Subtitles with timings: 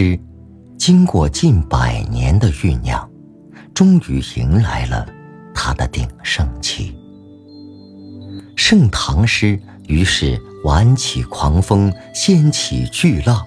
[0.00, 0.18] 诗，
[0.78, 3.06] 经过近百年的酝酿，
[3.74, 5.06] 终于迎来了
[5.54, 6.96] 它的鼎盛期。
[8.56, 13.44] 盛唐诗于是挽起狂风，掀起巨浪，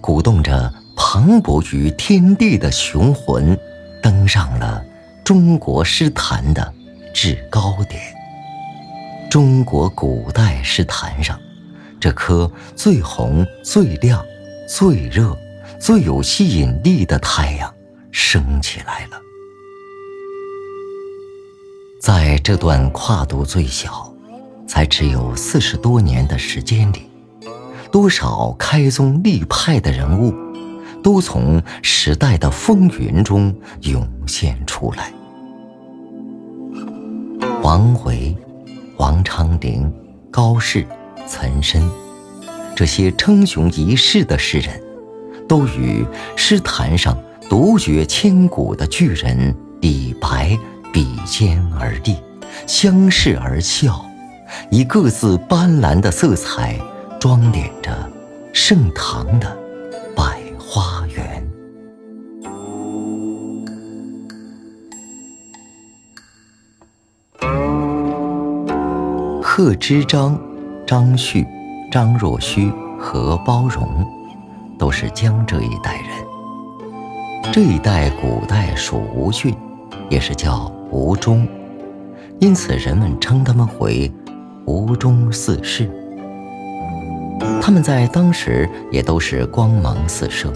[0.00, 3.58] 鼓动着磅礴于天地的雄浑，
[4.00, 4.84] 登上了
[5.24, 6.72] 中国诗坛的
[7.12, 8.00] 制高点。
[9.28, 11.36] 中国古代诗坛上，
[11.98, 14.24] 这颗最红、最亮、
[14.68, 15.36] 最热、
[15.86, 17.72] 最有吸引力的太阳
[18.10, 19.22] 升起来了。
[22.00, 24.12] 在这段跨度最小。
[24.66, 27.02] 才只有四十多年的时间里，
[27.92, 30.34] 多少开宗立派的人物，
[31.04, 35.12] 都从时代的风云中涌现出来。
[37.62, 38.36] 王维、
[38.96, 39.90] 王昌龄、
[40.32, 40.84] 高适、
[41.28, 41.80] 岑参，
[42.74, 44.82] 这些称雄一世的诗人，
[45.48, 46.04] 都与
[46.36, 47.16] 诗坛上
[47.48, 50.58] 独绝千古的巨人李白
[50.92, 52.16] 比肩而立，
[52.66, 54.04] 相视而笑。
[54.70, 56.78] 以各自斑斓的色彩，
[57.20, 57.92] 装点着
[58.52, 59.56] 盛唐的
[60.14, 61.44] 百花园。
[69.42, 70.38] 贺知章、
[70.86, 71.44] 张旭、
[71.90, 74.06] 张若虚和包容，
[74.78, 77.52] 都是江浙一带人。
[77.52, 79.54] 这一带古代属吴郡，
[80.10, 81.46] 也是叫吴中，
[82.40, 84.12] 因此人们称他们为。
[84.68, 85.88] 吴中四士，
[87.62, 90.52] 他们在当时也都是光芒四射，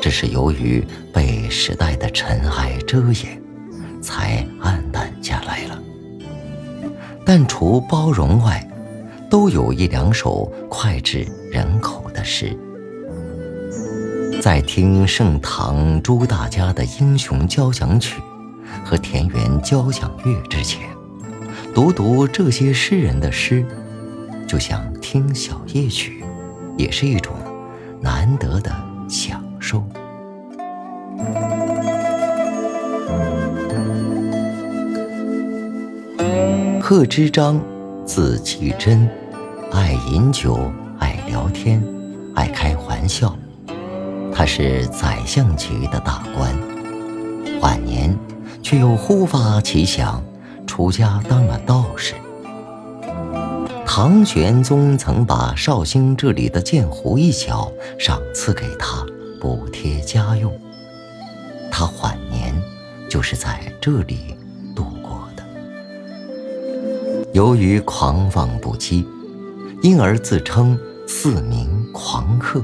[0.00, 0.82] 只是由于
[1.12, 3.38] 被时代的尘埃遮掩，
[4.00, 5.78] 才暗淡下来了。
[7.22, 8.66] 但除包容外，
[9.28, 12.58] 都有一两首脍炙人口的诗。
[14.40, 18.20] 在听盛唐朱大家的英雄交响曲
[18.84, 20.82] 和田园交响乐之前。
[21.74, 23.64] 读读这些诗人的诗，
[24.46, 26.22] 就像听小夜曲，
[26.76, 27.34] 也是一种
[28.00, 28.70] 难得的
[29.08, 29.82] 享受。
[36.80, 37.60] 贺知章，
[38.04, 39.08] 字季真，
[39.72, 41.82] 爱饮酒，爱聊天，
[42.34, 43.34] 爱开玩笑。
[44.34, 46.52] 他是宰相级的大官，
[47.60, 48.14] 晚年
[48.62, 50.22] 却又忽发奇想。
[50.66, 52.14] 出家当了道士。
[53.86, 59.06] 唐玄宗曾把绍兴这里的鉴湖一角赏赐给他，
[59.40, 60.52] 补贴家用。
[61.70, 62.52] 他晚年
[63.08, 64.36] 就是在这里
[64.74, 65.44] 度过的。
[67.32, 69.06] 由于狂放不羁，
[69.80, 72.60] 因而自称四名狂客。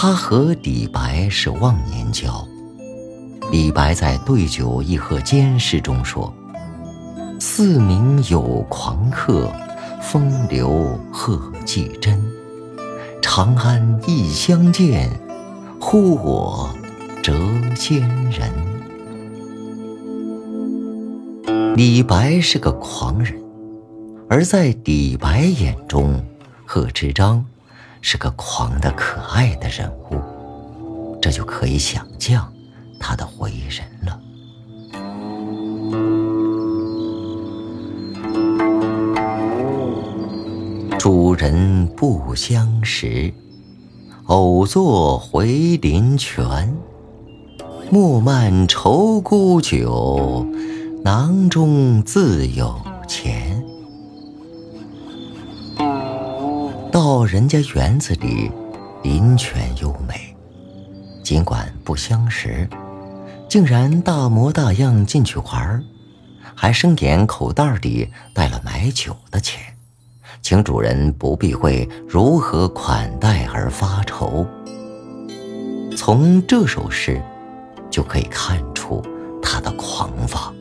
[0.00, 2.46] 他和李白是忘年交。
[3.50, 6.32] 李白在《对酒一喝间》诗中说
[7.40, 9.52] ：“四明有狂客，
[10.00, 12.16] 风流贺季真。
[13.20, 15.10] 长安一相见，
[15.80, 16.70] 呼我
[17.20, 18.00] 谪仙
[18.30, 18.48] 人。”
[21.74, 23.34] 李白是个狂人，
[24.28, 26.24] 而在李白眼中，
[26.64, 27.44] 贺知章
[28.00, 32.52] 是个狂的可爱的人物，这就可以想象。
[33.00, 34.20] 他的为人了。
[40.98, 43.32] 主人不相识，
[44.26, 46.74] 偶作回林泉。
[47.90, 50.44] 莫漫愁沽酒，
[51.04, 53.37] 囊中自有钱。
[57.00, 58.50] 到人家园子里，
[59.04, 60.34] 林泉优美，
[61.22, 62.68] 尽管不相识。
[63.48, 65.84] 竟然大模大样进去玩儿，
[66.56, 69.62] 还声言口袋里带了买酒的钱，
[70.42, 74.44] 请主人不必为如何款待而发愁。
[75.96, 77.22] 从这首诗
[77.88, 79.00] 就可以看出
[79.40, 80.52] 他的狂放。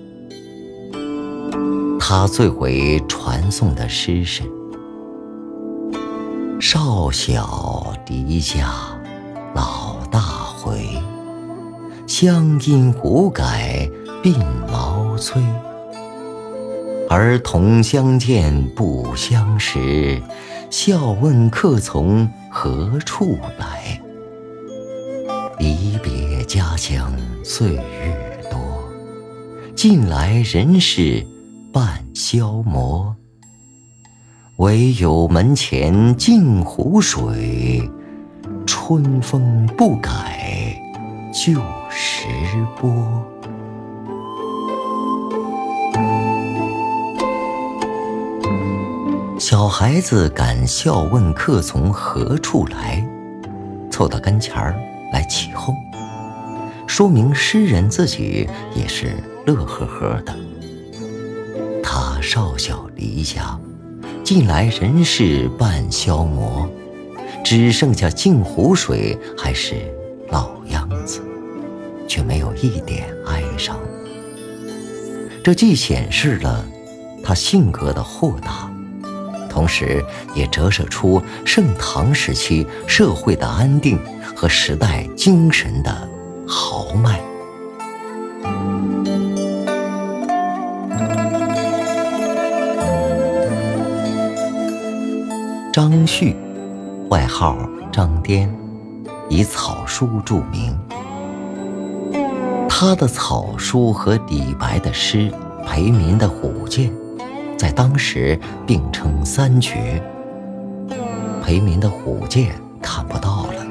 [2.00, 4.44] 他最为传颂的诗是
[6.69, 8.69] ：“少小离家
[9.56, 10.86] 老大回。”
[12.06, 13.90] 乡音无改
[14.22, 14.36] 鬓
[14.69, 15.42] 毛衰，
[17.10, 20.22] 儿童相见不相识，
[20.69, 24.02] 笑问客从何处来。
[25.60, 27.13] 离别家乡
[27.46, 28.60] 岁月多，
[29.74, 31.25] 近来人事
[31.72, 33.16] 半消磨。
[34.57, 37.88] 唯有门前镜湖水。
[38.65, 40.75] 春风不改
[41.31, 41.62] 旧
[41.92, 42.25] 时
[42.75, 42.92] 波。
[49.38, 53.07] 小孩子敢笑问客从何处来，
[53.92, 54.75] 凑到跟前儿
[55.13, 55.75] 来起哄，
[56.88, 59.12] 说明诗人自己也是
[59.45, 60.36] 乐呵呵的。
[61.83, 63.57] 他少小离家，
[64.27, 66.69] 近来人事半消磨，
[67.45, 69.75] 只剩下镜湖水还是
[70.29, 71.21] 老样子，
[72.09, 73.79] 却没有一点哀伤。
[75.41, 76.68] 这既显示了
[77.24, 78.69] 他性格的豁达。
[79.50, 80.03] 同时，
[80.35, 83.97] 也折射出盛唐时期社会的安定
[84.35, 86.09] 和时代精神的
[86.45, 87.21] 豪迈。
[95.77, 96.35] 张旭，
[97.12, 97.56] 外号
[97.91, 98.51] 张颠，
[99.29, 100.75] 以草书著名。
[102.68, 105.31] 他的草书和李白的诗、
[105.68, 106.91] 裴民的虎剑。
[107.56, 110.01] 在当时并称三绝。
[111.44, 113.63] 裴民的虎剑看不到了，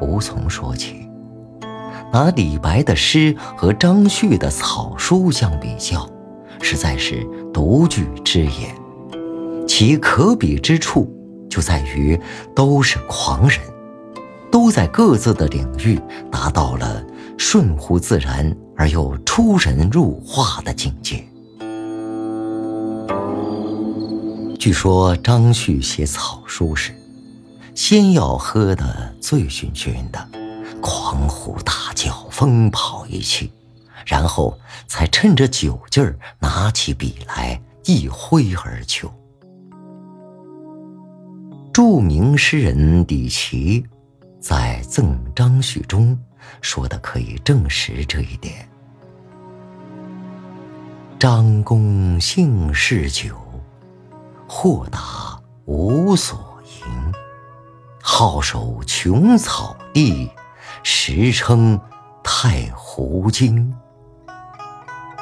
[0.00, 1.08] 无从说起。
[2.12, 6.10] 拿李白的诗和张旭的草书相比较，
[6.60, 8.74] 实在是独具之眼。
[9.68, 11.08] 其可比之处
[11.56, 12.20] 就在于
[12.54, 13.58] 都是狂人，
[14.52, 15.98] 都在各自的领域
[16.30, 17.02] 达到了
[17.38, 21.24] 顺乎自然而又出神入化的境界。
[24.58, 26.92] 据说张旭写草书时，
[27.74, 30.28] 先要喝得醉醺醺的，
[30.82, 33.50] 狂呼大叫，疯跑一气，
[34.04, 39.10] 然后才趁着酒劲儿拿起笔来一挥而就。
[41.76, 43.84] 著名诗人李琦
[44.40, 46.18] 在《赠张旭》中
[46.62, 48.66] 说的可以证实这一点：
[51.18, 53.36] 张公性嗜酒。
[54.48, 56.38] 豁达无所
[56.82, 57.12] 营，
[58.02, 60.30] 好守穷草地，
[60.82, 61.78] 时称
[62.24, 63.70] 太湖经。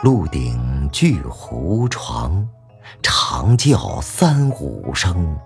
[0.04, 2.48] 鹿鼎踞湖床，
[3.02, 5.36] 长叫三五声。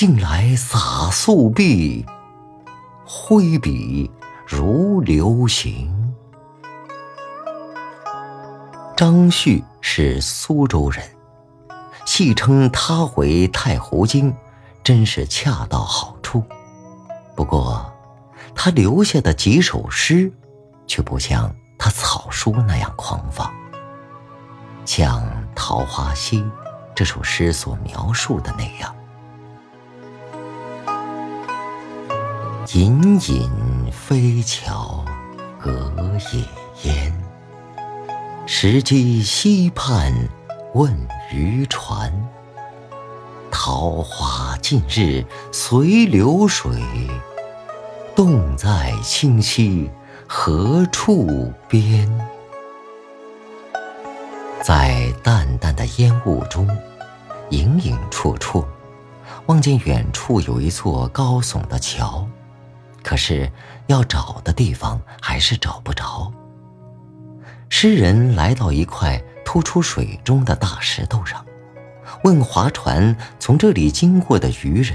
[0.00, 2.06] 兴来洒素壁，
[3.04, 4.08] 挥笔
[4.46, 6.14] 如流行。
[8.96, 11.02] 张旭是苏州人。
[12.06, 14.32] 戏称他回太湖经，
[14.84, 16.44] 真是恰到好处。
[17.34, 17.92] 不过，
[18.54, 20.32] 他留下的几首诗，
[20.86, 23.52] 却不像他草书那样狂放。
[24.84, 25.20] 像
[25.56, 26.40] 《桃花溪》
[26.94, 28.94] 这首诗所描述的那样
[32.74, 35.02] ：“隐隐飞桥
[35.58, 35.90] 隔
[36.32, 36.44] 野
[36.82, 37.12] 烟，
[38.46, 40.12] 石矶溪畔
[40.74, 40.94] 问。”
[41.30, 42.10] 渔船，
[43.50, 45.22] 桃花尽日
[45.52, 46.72] 随流水，
[48.16, 49.90] 洞在清溪
[50.26, 52.08] 何处边？
[54.62, 56.66] 在淡淡的烟雾中，
[57.50, 58.64] 影影绰绰，
[59.44, 62.26] 望见远处有一座高耸的桥，
[63.08, 63.50] 可是
[63.86, 66.30] 要找的地方还是找不着。
[67.70, 69.18] 诗人来到一块。
[69.50, 71.42] 突出水中的大石头上，
[72.22, 74.94] 问划船从这里经过的渔人：“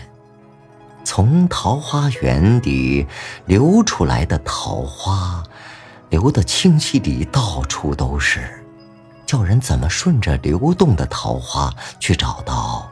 [1.03, 3.07] 从桃花源里
[3.47, 5.41] 流出来的桃花，
[6.11, 8.63] 流的清溪里到处都是，
[9.25, 12.87] 叫人怎么顺着流动的桃花去找到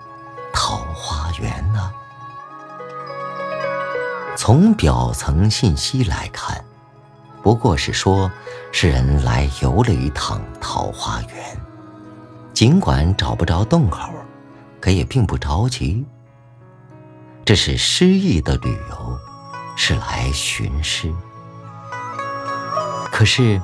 [0.52, 1.92] 桃花源呢？”
[4.36, 6.64] 从表层信息来看。
[7.44, 8.32] 不过是说，
[8.72, 11.60] 诗人来游了一趟桃花源，
[12.54, 14.12] 尽管找不着洞口，
[14.80, 16.06] 可也并不着急。
[17.44, 19.20] 这是诗意的旅游，
[19.76, 21.12] 是来寻诗。
[23.12, 23.60] 可是，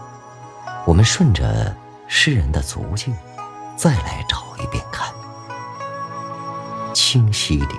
[0.86, 1.75] 我们顺着
[2.07, 3.13] 诗人的足迹，
[3.75, 5.13] 再来找一遍看，
[6.93, 7.75] 清溪里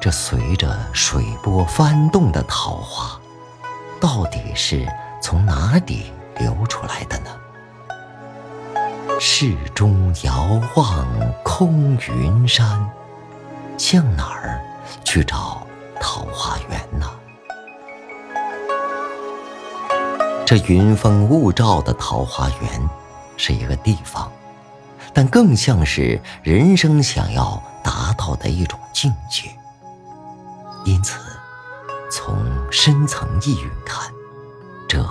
[0.00, 3.20] 这随着水波翻动的桃花。
[3.98, 4.86] 到底是
[5.22, 7.30] 从哪里流出来的呢？
[9.18, 11.06] 市中遥望
[11.42, 12.88] 空云山，
[13.78, 14.60] 向哪儿
[15.02, 15.66] 去找
[15.98, 17.10] 桃花源呢？
[20.44, 22.88] 这云峰雾罩的桃花源
[23.38, 24.30] 是一个地方，
[25.14, 29.50] 但更像是人生想要达到的一种境界。
[30.86, 31.18] 因此，
[32.08, 34.08] 从深层意蕴看，
[34.86, 35.04] 这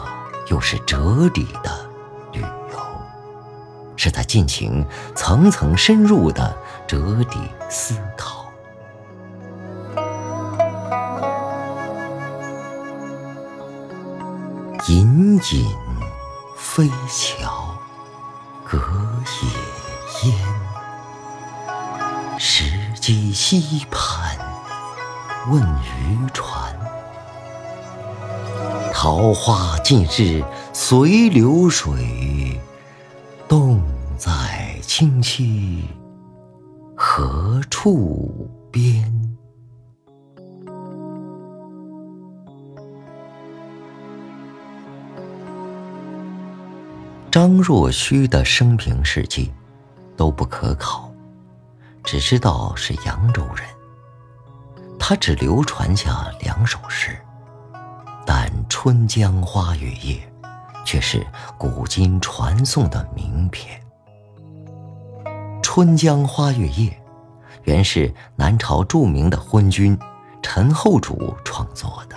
[0.47, 1.89] 又是哲理的
[2.31, 2.79] 旅游，
[3.97, 8.45] 是在进行层层深入的哲理思考。
[14.87, 15.75] 隐隐
[16.55, 17.75] 飞桥，
[18.63, 18.77] 隔
[19.43, 20.37] 野烟。
[22.39, 22.63] 石
[22.95, 24.24] 矶西畔，
[25.49, 26.73] 问渔船。
[28.93, 32.59] 桃花尽日随流水，
[33.47, 33.79] 洞
[34.17, 35.83] 在清溪
[36.95, 39.03] 何处边？
[47.29, 49.53] 张若虚的生平事迹
[50.15, 51.11] 都不可考，
[52.01, 53.74] 只知道是扬州人。
[55.07, 57.15] 他只流传下两首诗，
[58.25, 60.17] 但《春江花月夜》
[60.83, 61.23] 却是
[61.59, 63.79] 古今传颂的名篇。
[65.61, 66.89] 《春江花月夜》
[67.65, 69.95] 原是南朝著名的昏君
[70.41, 72.15] 陈后主创作的，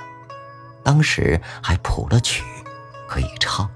[0.83, 2.43] 当时还谱了曲，
[3.07, 3.69] 可以唱。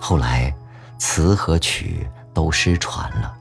[0.00, 0.52] 后来，
[0.98, 3.38] 词和曲都失传了。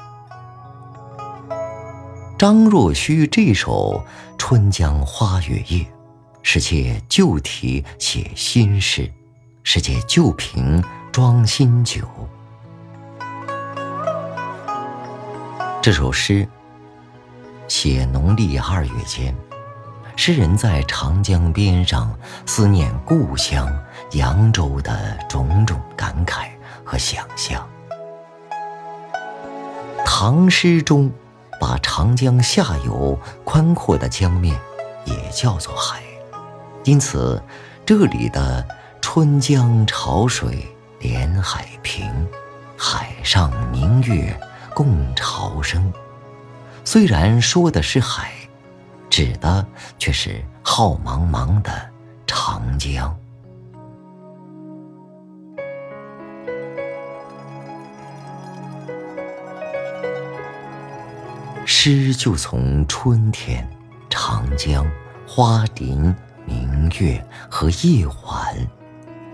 [2.43, 4.03] 张若虚这首
[4.37, 5.79] 《春江花月夜》，
[6.41, 9.09] 是借旧题写新诗，
[9.63, 12.01] 是借旧瓶装新酒。
[15.81, 16.45] 这首诗
[17.69, 19.33] 写农历二月间，
[20.17, 22.13] 诗人在长江边上
[22.45, 23.73] 思念故乡
[24.11, 26.47] 扬州的种种感慨。
[26.83, 27.65] 和想象，
[30.05, 31.09] 唐诗中
[31.59, 34.59] 把长江下游宽阔的江面
[35.05, 36.01] 也叫做海，
[36.83, 37.41] 因此
[37.85, 38.65] 这里的
[39.01, 40.67] “春江潮水
[40.99, 42.27] 连海平，
[42.77, 44.37] 海上明月
[44.73, 45.91] 共潮生”，
[46.83, 48.31] 虽然说的是海，
[49.09, 49.65] 指的
[49.97, 51.71] 却是浩茫茫的
[52.25, 53.15] 长江。
[61.85, 63.69] 诗就从春天、
[64.09, 64.89] 长江、
[65.27, 68.55] 花林、明月和夜晚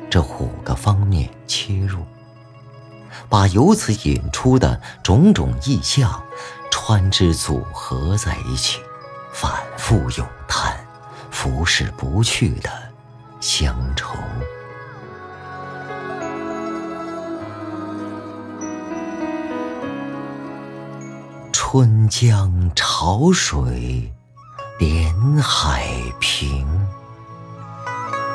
[0.09, 2.03] 这五个方面切入，
[3.29, 6.23] 把由此引出的种种意象
[6.71, 8.79] 穿枝组合在一起，
[9.31, 10.75] 反复咏叹，
[11.29, 12.71] 拂拭不去的
[13.39, 14.15] 乡愁。
[21.71, 24.11] 春江潮水
[24.79, 25.85] 连海
[26.19, 26.67] 平，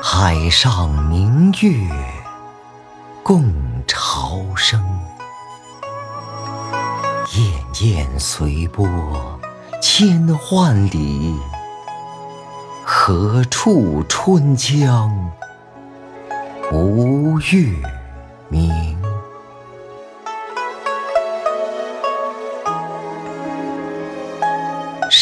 [0.00, 1.90] 海上明月
[3.24, 3.52] 共
[3.88, 4.80] 潮生。
[7.26, 8.86] 滟滟随波
[9.82, 11.34] 千万里，
[12.84, 15.12] 何处春江
[16.70, 17.68] 无月
[18.48, 18.93] 明？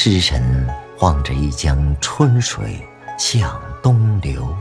[0.05, 0.69] 诗人
[0.99, 2.85] 望着一江春水
[3.17, 4.53] 向东流，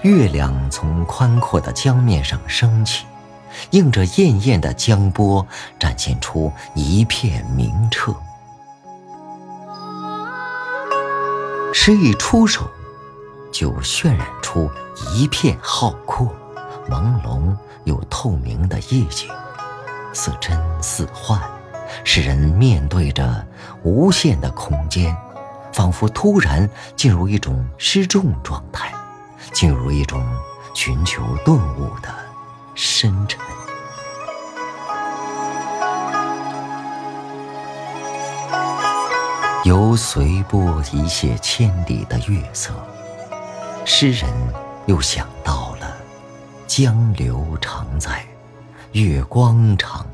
[0.00, 3.04] 月亮从宽阔的江面上升起，
[3.72, 5.46] 映着艳艳的江波，
[5.78, 8.14] 展现出一片明澈。
[11.74, 12.62] 诗一出手，
[13.52, 14.70] 就渲染出
[15.12, 16.34] 一片浩阔、
[16.88, 19.28] 朦胧又透明的夜景，
[20.14, 21.38] 似真似幻。
[22.04, 23.46] 使人面对着
[23.82, 25.16] 无限的空间，
[25.72, 28.92] 仿佛突然进入一种失重状态，
[29.52, 30.24] 进入一种
[30.74, 32.08] 寻求顿悟的
[32.74, 33.40] 深沉。
[39.64, 40.60] 由随波
[40.92, 42.72] 一泻千里的月色，
[43.84, 44.28] 诗人
[44.86, 45.96] 又想到了
[46.66, 48.26] 江流常在，
[48.90, 50.04] 月光常。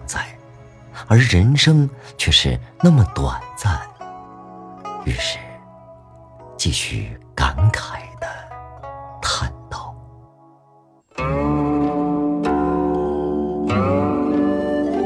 [1.08, 1.88] 而人生
[2.18, 3.80] 却是那么短暂，
[5.06, 5.38] 于是
[6.56, 8.26] 继续感慨的
[9.22, 9.94] 叹道：“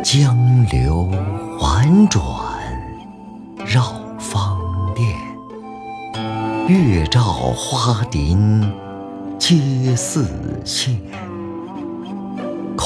[0.02, 0.36] 江
[0.72, 1.08] 流
[1.60, 2.20] 宛转
[3.64, 3.84] 绕
[4.18, 4.58] 芳
[4.96, 5.16] 甸，
[6.66, 8.60] 月照花林
[9.38, 10.26] 皆似
[10.64, 10.98] 霰。”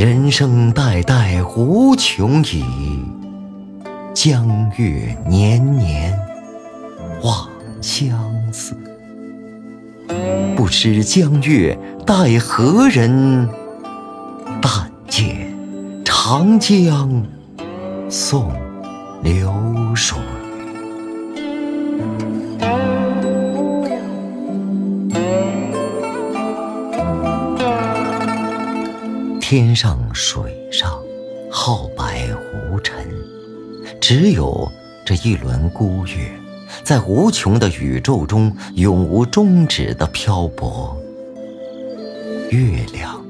[0.00, 0.30] 人？
[0.30, 2.64] 生代代无穷已，
[4.14, 6.18] 江月年年
[7.22, 7.46] 望
[7.82, 8.18] 相
[8.50, 8.74] 似。
[10.56, 13.46] 不知江月待何人？
[14.62, 15.52] 但见
[16.02, 17.22] 长江
[18.08, 18.50] 送
[19.22, 19.52] 流
[19.94, 20.16] 水。
[29.52, 31.02] 天上水上，
[31.50, 32.28] 皓白
[32.70, 33.04] 无尘，
[34.00, 34.70] 只有
[35.04, 36.30] 这一轮孤月，
[36.84, 40.96] 在无穷的宇宙中永无终止的漂泊。
[42.50, 43.20] 月亮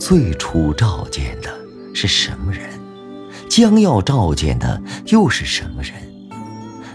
[0.00, 1.48] 最初照见的
[1.94, 2.68] 是什么人？
[3.48, 5.92] 将要照见的又是什么人？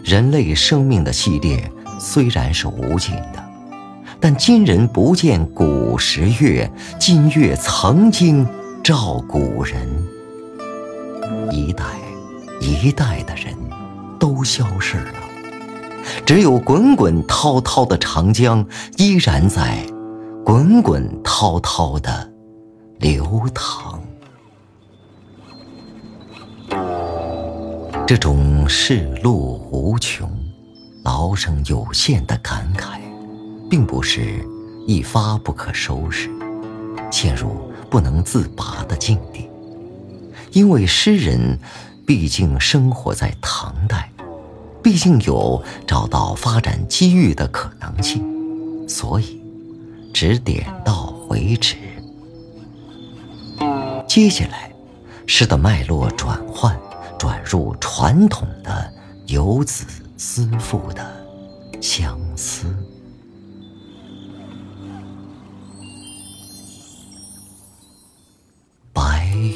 [0.03, 3.41] 人类生命的系列虽然是无尽的，
[4.19, 6.69] 但今人不见古时月，
[6.99, 8.45] 今月曾经。
[8.85, 9.89] 照古人，
[11.51, 11.83] 一代
[12.61, 13.51] 一代的人
[14.19, 15.13] 都消逝了，
[16.23, 18.63] 只有滚滚滔滔的长江
[18.97, 19.83] 依然在
[20.45, 22.31] 滚滚滔滔的
[22.99, 23.99] 流淌。
[28.05, 30.29] 这种世路无穷、
[31.03, 32.99] 劳生有限的感慨，
[33.67, 34.47] 并不是
[34.85, 36.29] 一发不可收拾，
[37.09, 37.49] 陷入。
[37.89, 39.49] 不能自拔的境地，
[40.51, 41.59] 因为诗人
[42.05, 44.11] 毕竟生活在唐代，
[44.83, 49.41] 毕竟有找到发展机遇的可能性，所以
[50.13, 51.75] 只点到为止。
[54.07, 54.71] 接下来，
[55.25, 56.77] 诗的脉络转换，
[57.17, 58.93] 转入传统的
[59.27, 59.85] 游子
[60.17, 61.03] 思妇的
[61.81, 62.67] 相思。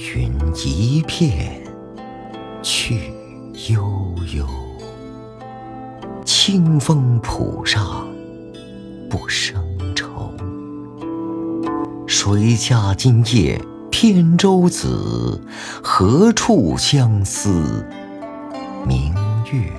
[0.01, 1.61] 云一片
[2.63, 3.11] 去
[3.69, 3.83] 悠
[4.33, 4.47] 悠，
[6.23, 8.07] 清风浦上
[9.09, 9.61] 不生
[9.93, 10.31] 愁。
[12.07, 15.41] 谁家今夜扁舟子？
[15.83, 17.85] 何处相思
[18.87, 19.13] 明
[19.51, 19.69] 月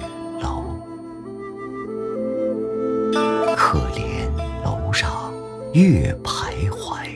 [0.43, 0.63] 楼？
[3.57, 4.29] 可怜
[4.65, 5.11] 楼上
[5.73, 7.09] 月徘徊，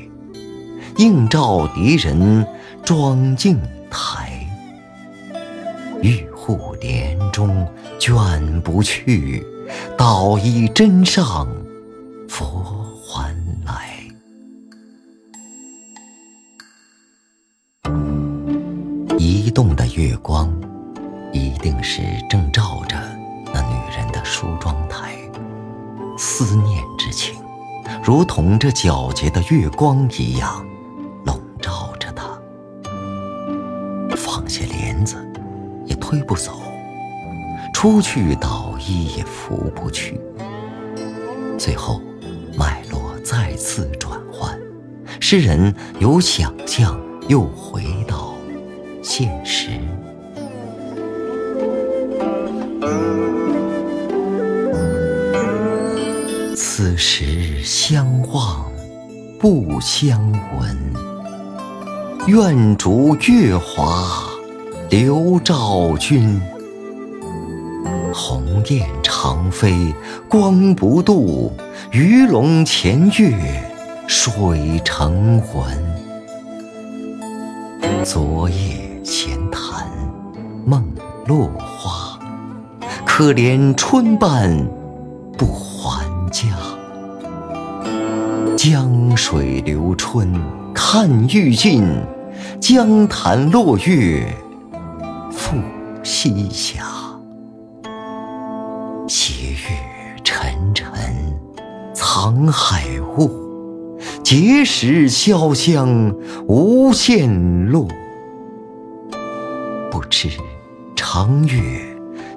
[0.96, 2.46] 映照敌人。
[2.84, 3.58] 庄镜
[3.90, 4.46] 台，
[6.02, 7.66] 玉户帘中
[7.98, 9.42] 卷不去，
[9.96, 11.48] 捣衣砧上
[12.28, 12.44] 拂
[13.02, 13.98] 还来。
[19.18, 20.54] 移动的月光，
[21.32, 22.96] 一定是正照着
[23.54, 25.14] 那女人的梳妆台。
[26.18, 27.34] 思念之情，
[28.02, 30.62] 如同这皎洁的月光一样。
[36.14, 36.62] 推不走，
[37.72, 40.20] 出去捣衣也拂不去。
[41.58, 42.00] 最后，
[42.56, 44.56] 脉络再次转换，
[45.18, 46.96] 诗人由想象
[47.26, 48.36] 又回到
[49.02, 49.70] 现实。
[56.54, 58.70] 此时相望
[59.40, 60.92] 不相闻，
[62.28, 64.32] 愿逐月华。
[64.96, 66.40] 刘兆君，
[68.12, 69.92] 鸿雁长飞
[70.28, 71.50] 光不度，
[71.90, 73.34] 鱼龙潜跃
[74.06, 75.64] 水成文。
[78.04, 78.56] 昨夜
[79.02, 79.84] 闲谈
[80.64, 80.86] 梦
[81.26, 82.16] 落花，
[83.04, 84.48] 可怜春半
[85.36, 86.50] 不还家。
[88.56, 90.32] 江水流春
[90.72, 91.84] 看欲尽，
[92.60, 94.32] 江潭落月。
[96.04, 96.84] 西霞，
[99.08, 99.56] 斜月
[100.22, 100.86] 沉沉
[101.94, 102.84] 藏海
[103.16, 106.14] 雾，碣石潇湘
[106.46, 107.88] 无限路。
[109.90, 110.28] 不知
[110.94, 111.62] 长月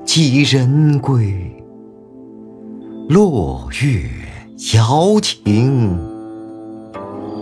[0.06, 1.54] 几人归？
[3.10, 4.10] 落月
[4.76, 6.00] 摇情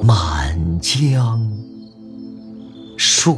[0.04, 1.40] 满江
[2.98, 3.38] 树。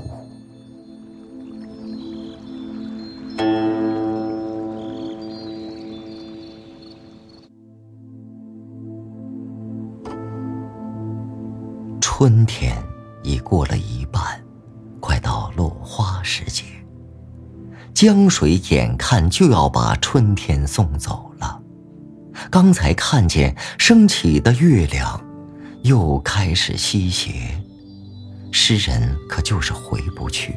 [12.20, 12.76] 春天
[13.22, 14.44] 已过了一半，
[15.00, 16.64] 快到落花时节。
[17.94, 21.62] 江水眼看就要把春天送走了，
[22.50, 25.24] 刚才看见升起的月亮，
[25.84, 27.56] 又开始西斜。
[28.52, 30.56] 诗人可就是回不去，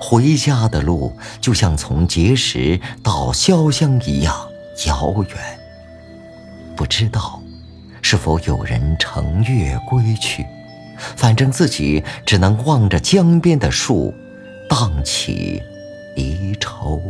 [0.00, 4.32] 回家的路就像从碣石到潇湘一样
[4.86, 5.36] 遥远。
[6.76, 7.42] 不知道。
[8.02, 10.44] 是否有人乘月归去？
[11.16, 14.14] 反正自己只能望着江边的树，
[14.68, 15.60] 荡起
[16.16, 17.00] 离愁。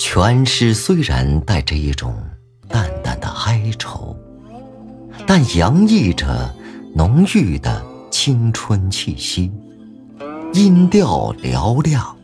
[0.00, 2.14] 全诗虽然带着一种
[2.68, 4.16] 淡淡的哀愁，
[5.26, 6.54] 但洋溢着
[6.94, 9.52] 浓郁的青春气息，
[10.54, 12.16] 音调嘹亮，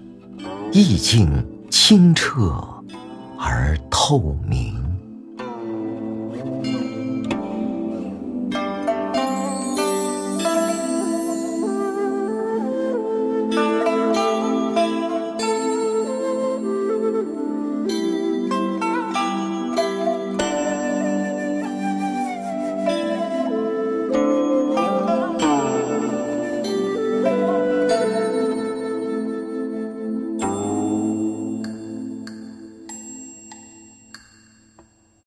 [0.73, 2.65] 意境清澈。
[3.41, 4.88] 而透明。